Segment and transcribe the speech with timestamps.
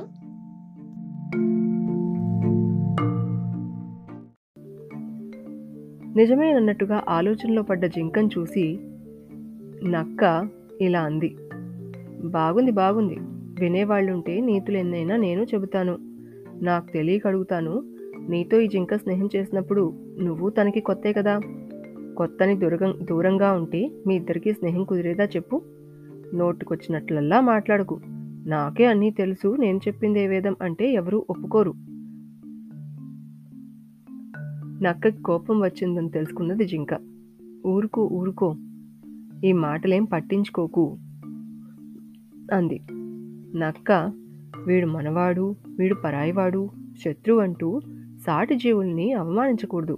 [6.15, 8.79] నిజమేనన్నట్టుగా ఆలోచనలో పడ్డ జింకను చూసి
[9.89, 10.49] నక్క
[10.81, 11.35] ఇలా అంది.
[12.27, 13.15] బాగుంది బాగుంది.
[13.63, 15.97] వినేవాళ్ళుంటే నీతులు ఎన్నైనా నేను చెబుతాను.
[16.63, 17.83] నాకు తెలియక అడుగుతాను
[18.29, 21.39] నీతో ఈ జింక స్నేహం చేసినప్పుడు నువ్వు తనకి కొత్తే కదా?
[22.21, 25.61] కొత్తని దూరం దూరంగా ఉంటే మీ ఇద్దరికీ స్నేహం కుదిరేదా చెప్పు.
[26.33, 27.99] నోటుకొచ్చినట్లల్లా మాట్లాడకు.
[28.45, 31.73] నాకే అన్నీ తెలుసు నేను చెప్పింది ఏ వేదం అంటే ఎవరూ ఒప్పుకోరు.
[34.83, 36.87] నక్కకి కోపం వచ్చిందని తెలుసుకున్నది జింక.
[37.67, 38.55] ఊరుకో ఊరుకో.
[39.43, 40.97] ఈ మాటలేం పట్టించుకోకు
[42.53, 42.81] అంది.
[43.59, 44.11] నక్క
[44.67, 46.69] వీడు మనవాడు వీడు పరాయివాడు
[47.05, 47.79] శత్రువు అంటూ
[48.19, 49.97] సాటి జీవుల్ని అవమానించకూడదు.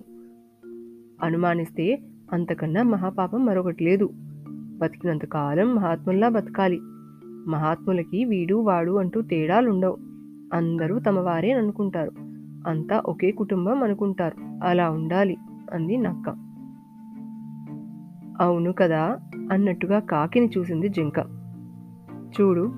[1.21, 1.99] అనుమానిస్తే
[2.33, 4.09] అంతకన్నా మహాపాపం మరొకటి లేదు.
[4.77, 6.79] బతికినంత కాలం మహాత్ముల్లా బతకాలి.
[7.47, 9.97] మహాత్ములకి వీడు వాడు అంటూ తేడాలుండవు.
[10.53, 12.11] అందరూ తమ వారే అనుకుంటారు.
[12.67, 14.65] అంతా ఒకే కుటుంబం అనుకుంటారు.
[14.65, 15.37] అలా ఉండాలి
[15.73, 16.29] అంది నక్క.
[18.41, 19.19] అవును కదా
[19.51, 21.19] అన్నట్టుగా కాకిని చూసింది జింక.
[22.41, 22.71] చూడు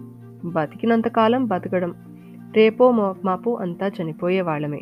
[0.46, 1.96] బతికినంతకాలం బతకడం.
[2.56, 2.92] రేపో
[3.24, 4.82] మాపు అంతా చనిపోయే వాళ్ళమే.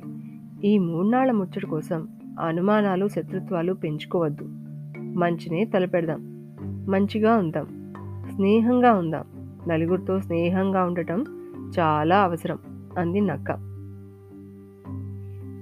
[0.64, 2.08] ఈ మూడ్నాళ్ళ ముచ్చట కోసం
[2.40, 4.63] అనుమానాలు శత్రుత్వాలు పెంచుకోవద్దు.
[5.16, 6.20] మంచినే తలపెడదాం.
[6.90, 7.66] మంచిగా ఉందాం.
[8.36, 9.24] స్నేహంగా ఉందాం.
[9.68, 11.24] నలుగురితో స్నేహంగా ఉండటం
[11.80, 12.58] చాలా అవసరం
[12.98, 13.52] అంది నక్క.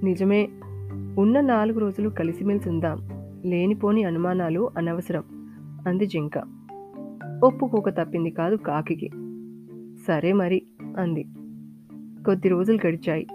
[0.04, 0.48] నిజమే
[1.18, 2.98] ఉన్న నాలుగు రోజులు కలిసిమెలిసి ఉందాం.
[3.44, 5.24] లేనిపోని అనుమానాలు అనవసరం
[5.86, 6.38] అంది జింక.
[7.44, 9.10] ఒప్పుకోక తప్పింది కాదు కాకికి.
[10.08, 10.62] సరే మరి
[10.98, 11.26] అంది.
[12.24, 13.26] కొద్ది రోజులు గడిచాయి.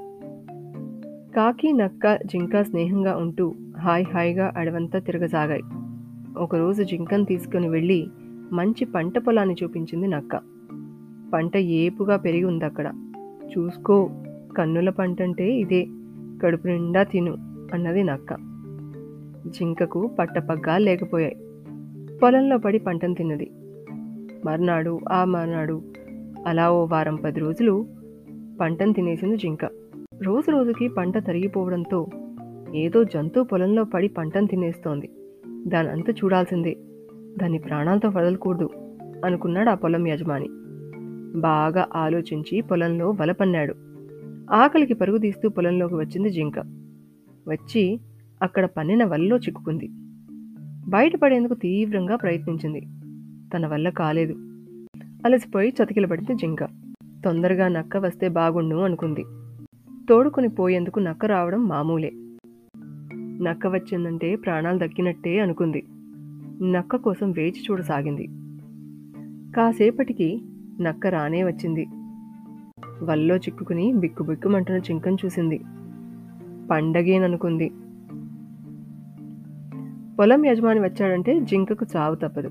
[1.36, 5.62] కాకి నక్క జింక స్నేహంగా ఉంటూ హాయ్ హాయిగా అడవంతా తిరగసాగాయి.
[6.38, 8.08] ఒకరోజు జింకను తీసుకుని వెళ్ళి
[8.52, 10.36] మంచి పంట పొలాన్ని చూపించింది నక్క.
[11.34, 12.94] పంట ఏపుగా పెరిగి ఉంది అక్కడ
[13.58, 14.10] చూసుకో
[14.58, 15.88] కన్నుల పంట అంటే ఇదే
[16.44, 17.32] కడుపు నిండా తిను
[17.74, 18.34] అన్నది నక్క.
[19.48, 21.36] జింకకు పట్టపగ్గా లేకపోయాయి.
[22.24, 23.52] పొలంలో పడి పంటను తిన్నది.
[24.46, 25.82] మర్నాడు ఆ మర్నాడు
[26.48, 27.88] అలా ఓ వారం పది రోజులు
[28.62, 29.66] పంటను తినేసింది జింక.
[30.24, 32.08] రోజు రోజుకి పంట తరిగిపోవడంతో
[32.76, 35.10] ఏదో జంతువు పొలంలో పడి పంటను తినేస్తోంది.
[35.68, 36.78] దాని చూడాల్సిందే.
[37.38, 38.70] దాన్ని ప్రాణాలతో వదలకూడదు
[39.26, 40.48] అనుకున్నాడు ఆ పొలం యజమాని.
[41.40, 43.76] బాగా ఆలోచించి పొలంలో వలపన్నాడు
[44.52, 46.60] ఆకలికి పరుగు తీస్తూ పొలంలోకి వచ్చింది జింక.
[47.48, 48.00] వచ్చి
[48.42, 49.90] అక్కడ పన్నిన వలలో చిక్కుకుంది.
[50.90, 52.82] బయటపడేందుకు తీవ్రంగా ప్రయత్నించింది.
[53.56, 54.34] తన వల్ల కాలేదు.
[55.26, 56.64] అలసిపోయి చతికిలబడింది జింక.
[57.26, 59.24] తొందరగా నక్క వస్తే బాగుండు అనుకుంది.
[60.10, 62.12] తోడుకొని పోయేందుకు నక్క రావడం మామూలే.
[63.42, 65.84] నక్క వచ్చిందంటే ప్రాణాలు దక్కినట్టే అనుకుంది.
[66.64, 68.28] నక్క కోసం వేచి చూడసాగింది.
[69.56, 70.42] కాసేపటికి
[70.82, 71.86] నక్క రానే వచ్చింది.
[73.04, 75.58] వల్లో చిక్కుకుని బిక్కుబిక్కుమంటున్న జింకను చూసింది.
[76.72, 77.72] పండగేననుకుంది.
[80.20, 82.50] పొలం యజమాని వచ్చాడంటే జింకకు చావు తప్పదు.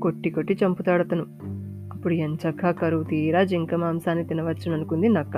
[0.00, 1.26] కొట్టి కొట్టి చంపుతాడతను.
[1.92, 5.36] అప్పుడు ఎంచక్కా కరువు తీరా జింక మాంసాన్ని తినవచ్చుననుకుంది నక్క.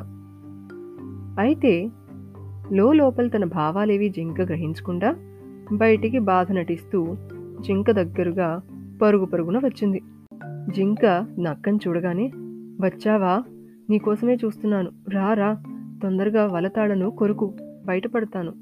[1.38, 1.90] అయితే
[2.72, 5.16] లోపల తన భావాలేవి జింక గ్రహించకుండా
[5.72, 7.16] బయటికి బాధ నటిస్తూ
[7.60, 8.60] జింక దగ్గరగా
[9.02, 10.02] పరుగు పరుగున వచ్చింది.
[10.74, 12.30] జింక నక్కని చూడగానే
[12.80, 13.42] వచ్చావా?
[13.90, 14.90] నీకోసమే చూస్తున్నాను.
[15.10, 15.56] రా రా.
[16.02, 17.52] తొందరగా వలతాడను కొరుకు.
[17.86, 18.52] బయటపడతాను.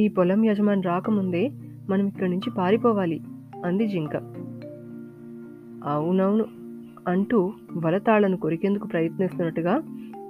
[0.00, 1.50] ఈ పొలం యజమాని రాకముందే
[1.90, 3.20] మనం ఇక్కడి నుంచి పారిపోవాలి
[3.64, 4.16] అంది జింక.
[5.86, 6.44] అవునవును
[7.08, 7.52] అంటూ
[7.84, 9.80] వలతాళ్ళను కొరికేందుకు ప్రయత్నిస్తున్నట్టుగా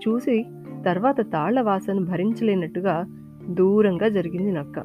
[0.08, 0.44] చూసి
[0.84, 3.06] తర్వాత తాళ్ళ వాసన భరించలేనట్టుగా
[3.50, 4.82] దూరంగా జరిగింది నక్క.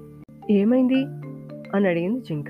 [0.52, 1.06] ఏమైంది?
[1.76, 2.46] అని అడిగింది జింక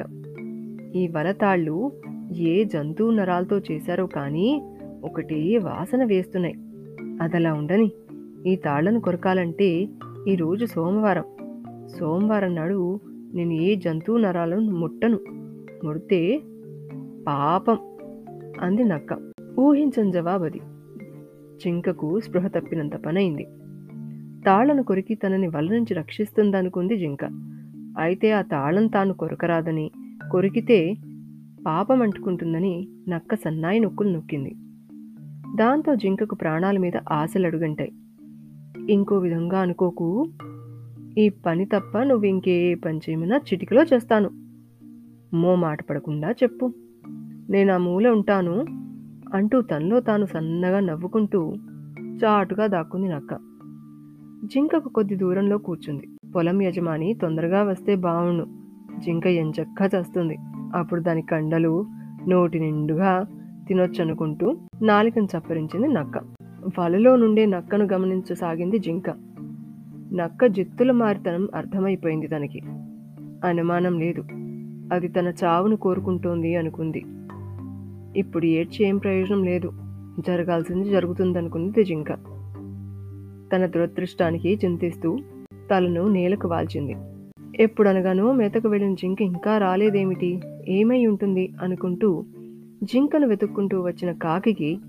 [0.96, 1.92] ఈ వలతాళ్ళు
[2.34, 4.62] ఏ జంతువు నరాలతో చేశారో కానీ
[5.04, 6.56] ఒకటే వాసన వేస్తున్నాయి.
[7.22, 7.92] అదలా ఉండని
[8.48, 9.88] ఈ తాళ్ళను కొరకాలంటే
[10.28, 11.24] ఈరోజు సోమవారం.
[12.00, 13.00] సోమవారం నాడు
[13.34, 15.20] నేను ఏ జంతువు నరాలను ముట్టను.
[15.86, 16.42] ముడితే
[17.28, 17.78] పాపం!
[18.60, 19.32] అంది నక్క.
[19.60, 20.62] ఊహించని జవాబది.
[21.64, 23.44] జింకకు స్పృహ తప్పినంత పనైంది.
[24.46, 27.26] తాళ్ళను కొరికి తనని వల నుంచి రక్షిస్తుందనుకుంది జింక.
[28.00, 29.92] అయితే ఆ తాళం తాను కొరకరాదని
[30.32, 30.94] కొరికితే
[31.68, 34.56] పాపం అంటుకుంటుందని నక్క సన్నాయి నొక్కులు నొక్కింది.
[35.56, 37.92] దాంతో జింకకు ప్రాణాల మీద ఆశలు అడుగంటాయి
[38.90, 40.28] ఇంకో విధంగా అనుకోకు
[41.18, 44.30] ఈ పని తప్ప నువ్వు ఇంకే పని చేయమన్నా చిటికలో చేస్తాను.
[45.36, 46.74] మో మాట పడకుండా చెప్పు.
[47.50, 48.83] నేను ఆ మూల ఉంటాను.
[49.34, 51.54] అంటూ తనలో తాను సన్నగా నవ్వుకుంటూ
[52.02, 53.34] చాటుగా దాక్కుంది నక్క.
[54.46, 56.08] జింకకు కొద్ది దూరంలో కూర్చుంది.
[56.36, 58.48] పొలం యజమాని తొందరగా వస్తే బావుండు.
[59.00, 60.38] జింక ఎంచక్కా చేస్తుంది.
[60.76, 61.86] అప్పుడు దాని కండలు
[62.28, 63.26] నోటి నిండుగా
[63.68, 66.18] తినొచ్చనుకుంటూ నాలికను చప్పరించింది నక్క.
[66.80, 69.10] వలలో నుండే నక్కను గమనించసాగింది జింక.
[70.14, 72.62] నక్క జిత్తుల మారితనం అర్థమైపోయింది తనకి.
[73.48, 74.22] అనుమానం లేదు.
[74.96, 77.06] అది తన చావును కోరుకుంటోంది అనుకుంది.
[78.16, 79.72] ఇప్పుడు ఏడ్చి ఏం ప్రయోజనం లేదు.
[80.28, 82.12] జరగాల్సింది జరుగుతుందనుకుంది జింక
[83.56, 85.18] తన దురదృష్టానికి చింతిస్తూ
[85.72, 86.96] తలను నేలకు వాల్చింది.
[87.60, 90.42] ఎప్పుడనగానో మేతకు వెళ్ళిన జింక ఇంకా రాలేదేమిటి?
[90.68, 91.54] ఏమై ఉంటుంది?
[91.62, 92.24] అనుకుంటూ
[92.84, 94.80] జింకను వెతుక్కుంటూ వచ్చిన కాకికి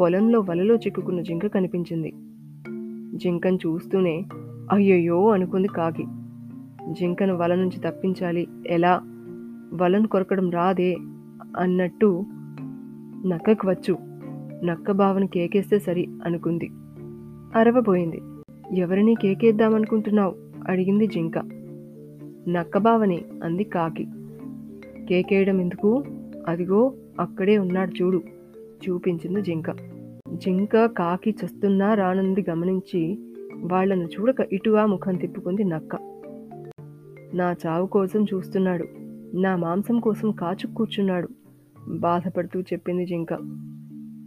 [0.00, 2.12] పొలంలో వలలో చిక్కుకున్న జింక కనిపించింది.
[3.18, 4.24] జింకను చూస్తూనే
[4.72, 6.04] అయ్యయ్యో అనుకుంది కాకి.
[6.90, 8.46] జింకను వల నుంచి తప్పించాలి.
[8.66, 9.00] ఎలా?
[9.74, 10.96] వలను కొరకడం రాదే.
[11.58, 12.24] అన్నట్టు
[13.26, 13.96] నక్కకు వచ్చు.
[14.64, 16.70] నక్క బావని కేకేస్తే సరి అనుకుంది.
[17.58, 18.20] అరవబోయింది.
[18.78, 20.34] ఎవరిని కేకేద్దామనుకుంటున్నావు?
[20.68, 21.38] అడిగింది జింక.
[22.48, 24.06] నక్క బావని అంది కాకి.
[25.08, 26.04] కేకేయడం ఎందుకు
[26.48, 28.22] అదిగో అక్కడే ఉన్నాడు చూడు
[28.88, 29.70] చూపించింది జింక.
[30.34, 33.18] జింక కాకి చస్తున్నా రానుంది గమనించి
[33.56, 35.96] వాళ్ళను చూడక ఇటుగా ముఖం తిప్పుకుంది నక్క.
[37.34, 38.84] నా చావు కోసం చూస్తున్నాడు.
[39.36, 41.28] నా మాంసం కోసం కాచు కూర్చున్నాడు.
[41.96, 43.32] బాధపడుతూ చెప్పింది జింక.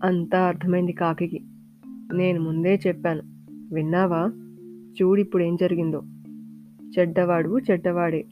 [0.03, 1.41] అంతా అర్థమైంది కాకికి.
[2.13, 3.21] నేను ముందే చెప్పాను.
[3.73, 4.31] విన్నావా?
[5.01, 6.01] చూడిప్పుడు ఏం జరిగిందో.
[6.99, 8.25] చెడ్డవాడు చెడ్డవాడే.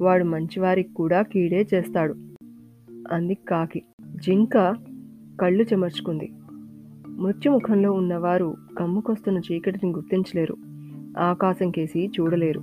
[0.00, 2.14] వాడు మంచివారికి కూడా కీడే చేస్తాడు.
[3.12, 3.82] అంది కాకి.
[4.06, 4.76] జింక
[5.40, 6.32] కళ్ళు చెమర్చుకుంది.
[7.08, 10.56] మృత్యుముఖంలో ఉన్నవారు కమ్ముకొస్తున్న చీకటిని గుర్తించలేరు.
[11.18, 12.60] ఆకాశం కేసి చూడలేరు.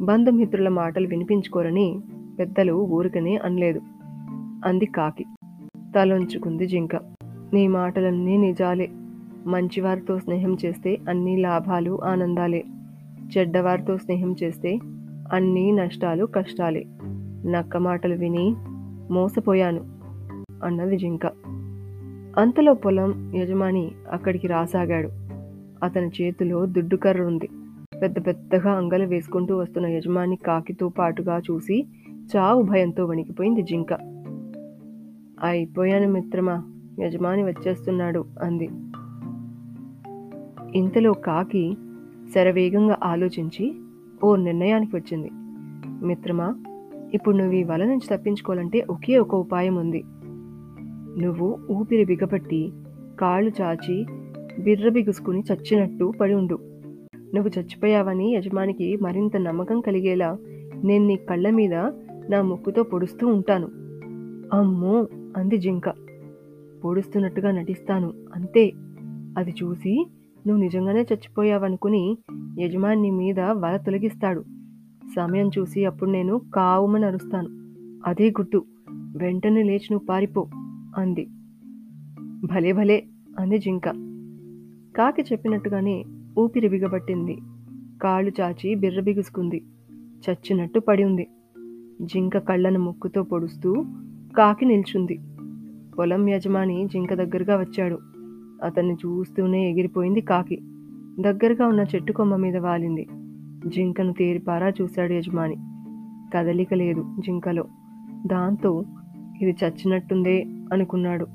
[0.00, 2.00] బంధుమిత్రుల మాటలు వినిపించుకోరని
[2.38, 3.80] పెద్దలు ఊరికనే అనలేదు.
[4.64, 5.24] అంది కాకి.
[5.98, 6.96] తలంచుకుంది జింక.
[7.24, 8.88] నీ మాటలన్నీ నిజాలే.
[9.46, 12.64] మంచివారితో స్నేహం చేస్తే అన్ని లాభాలు ఆనందాలే.
[13.38, 14.78] చెడ్డవారితో స్నేహం చేస్తే
[15.32, 16.84] అన్ని నష్టాలు కష్టాలే.
[17.46, 18.54] నక్క మాటలు విని
[19.10, 19.80] మోసపోయాను
[20.64, 21.26] అన్నది జింక.
[22.38, 25.08] అంతలో పొలం యజమాని అక్కడికి రాసాగాడు.
[25.84, 27.48] అతని చేతిలో దుడ్డుకర్ర ఉంది.
[28.02, 31.86] పెద్ద పెద్దగా అంగలు వేసుకుంటూ వస్తున్న యజమాని కాకితో పాటుగా చూసి
[32.36, 34.17] చావు భయంతో వణికిపోయింది జింక.
[35.42, 36.62] అయిపోయాను మిత్రమా.
[37.00, 38.68] యజమాని వచ్చేస్తున్నాడు అంది.
[40.78, 41.76] ఇంతలో కాకి
[42.34, 43.74] శరవేగంగా ఆలోచించి
[44.24, 45.30] ఓ నిర్ణయానికి వచ్చింది.
[46.06, 46.54] మిత్రమా
[47.14, 50.04] ఇప్పుడు నువ్వు ఈ వల నుంచి తప్పించుకోవాలంటే ఒకే ఒక ఉపాయం ఉంది.
[51.18, 52.72] నువ్వు ఊపిరి బిగపట్టి
[53.20, 54.06] కాళ్ళు చాచి
[54.58, 56.58] బిర్ర బిగుసుకుని చచ్చినట్టు పడి ఉండు.
[57.34, 60.36] నువ్వు చచ్చిపోయావని యజమానికి మరింత నమ్మకం కలిగేలా
[60.84, 61.74] నేను నీ కళ్ళ మీద
[62.30, 63.68] నా ముక్కుతో పొడుస్తూ ఉంటాను.
[64.52, 65.06] అమ్మో!
[65.36, 65.88] అంది జింక.
[66.84, 68.72] పొడుస్తున్నట్టుగా నటిస్తాను అంతే.
[69.38, 70.06] అది చూసి
[70.46, 72.18] నువ్వు నిజంగానే చచ్చిపోయావనుకుని
[72.58, 74.44] యజమాని మీద వల తొలగిస్తాడు.
[75.16, 77.48] సమయం చూసి అప్పుడు నేను కావుమని అరుస్తాను.
[78.06, 78.64] అదే గుర్తు.
[78.90, 80.46] వెంటనే లేచి నువ్వు పారిపో
[80.96, 81.28] అంది.
[82.44, 83.04] భలే భలే
[83.38, 83.88] అంది జింక.
[84.96, 86.04] కాకి చెప్పినట్టుగానే
[86.38, 87.38] ఊపిరి బిగబట్టింది.
[88.02, 89.64] కాళ్ళు చాచి బిర్ర బిగుసుకుంది.
[90.30, 91.28] చచ్చినట్టు పడి ఉంది.
[92.02, 93.84] జింక కళ్ళను ముక్కుతో పొడుస్తూ
[94.36, 95.20] కాకి నిల్చుంది.
[95.98, 97.98] పొలం యజమాని జింక దగ్గరగా వచ్చాడు.
[98.64, 100.58] అతన్ని చూస్తూనే ఎగిరిపోయింది కాకి.
[101.20, 103.08] దగ్గరగా ఉన్న చెట్టు కొమ్మ మీద వాలింది.
[103.66, 105.56] జింకను తేరిపారా చూశాడు యజమాని.
[106.34, 107.64] కదలిక లేదు జింకలో.
[108.26, 108.84] దాంతో
[109.42, 111.26] ఇది చచ్చినట్టుందే అనుకున్నాడు.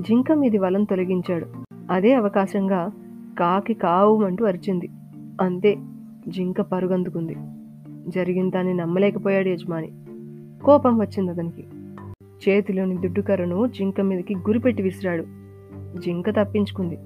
[0.00, 1.46] జింక మీది వలం తొలగించాడు.
[1.90, 2.90] అదే అవకాశంగా
[3.38, 4.88] కాకి కావుమంటూ అరిచింది.
[5.40, 5.76] అంతే
[6.28, 7.36] జింక పరుగందుకుంది.
[8.10, 9.90] జరిగిందాన్ని నమ్మలేకపోయాడు యజమాని.
[10.64, 11.64] కోపం వచ్చింది అతనికి.
[12.36, 15.24] చేతిలోని దుడ్డుకర్రను జింక మీదకి గురిపెట్టి విసిరాడు.
[15.98, 16.98] జింక తప్పించుకుంది.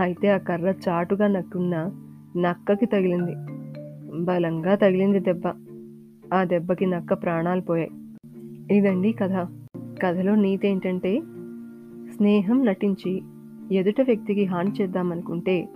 [0.00, 1.90] అయితే ఆ కర్ర చాటుగా నక్కున్న
[2.36, 3.32] నక్కకి తగిలింది.
[4.24, 5.42] బలంగా తగిలింది దెబ్బ.
[6.34, 7.90] ఆ దెబ్బకి నక్క ప్రాణాలు పోయాయి.
[8.76, 9.46] ఇదండి కథ.
[10.02, 11.20] కథలో నీతి ఏంటంటే
[12.16, 13.22] స్నేహం నటించి
[13.76, 15.68] ఎదుట వ్యక్తికి హాని చేద్దామనుకుంటే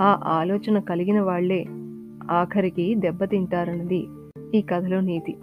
[0.00, 1.66] ఆ ఆలోచన కలిగిన వాళ్ళే
[2.30, 4.06] ఆఖరికి దెబ్బతింటారన్నది
[4.54, 5.36] ఈ కథలో నీతి.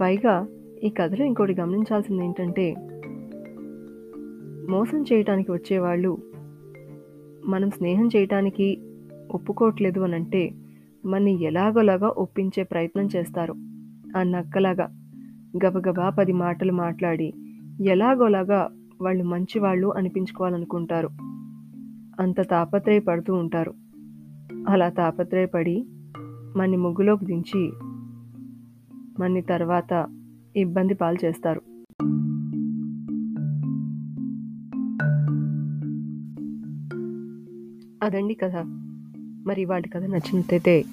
[0.00, 0.46] పైగా
[0.84, 2.74] ఈ కథలో ఇంకోటి గమనించాల్సింది ఏంటంటే
[4.70, 6.18] మోసం చేయటానికి వచ్చేవాళ్ళు
[7.44, 8.78] మనం స్నేహం చేయటానికి
[9.30, 10.52] ఒప్పుకోవట్లేదు అని అంటే
[11.04, 13.54] మనని ఎలాగోలాగా ఒప్పించే ప్రయత్నం చేస్తారు.
[14.18, 14.88] ఆ నక్కలాగా
[15.66, 17.32] గబగబా పది మాటలు మాట్లాడి
[17.80, 18.70] ఎలాగోలాగా
[19.02, 21.08] వాళ్ళు మంచివాళ్ళు అనిపించుకోవాలనుకుంటారు.
[22.20, 23.74] అంత తాపత్రయపడుతూ ఉంటారు.
[24.68, 25.84] అలా తాపత్రయపడి
[26.56, 27.72] మన్ని ముగ్గులోకి దించి
[29.20, 30.06] మన్ని తర్వాత
[30.56, 31.62] ఇబ్బంది పాలు చేస్తారు.
[38.02, 38.52] అదండి కథ.
[39.46, 40.84] మరి వాటి కథ నచ్చినట్టయితే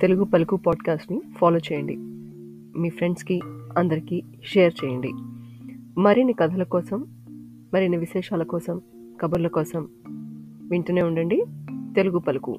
[0.00, 1.96] తెలుగు పలుకు పాడ్కాస్ట్ని ఫాలో చేయండి.
[2.80, 3.40] మీ ఫ్రెండ్స్కి
[3.78, 5.12] అందరికీ షేర్ చేయండి.
[5.98, 7.06] మరిన్ని కథల కోసం
[7.74, 8.80] మరిన్ని విశేషాల కోసం
[9.20, 9.88] కబుర్ల కోసం
[10.70, 11.44] వింటూనే ఉండండి
[11.96, 12.58] తెలుగు పలుకు.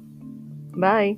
[0.78, 1.16] బాయ్!